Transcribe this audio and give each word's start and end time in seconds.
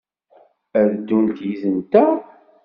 Ad 0.79 0.87
d-ddunt 0.93 1.37
yid-nteɣ? 1.45 2.13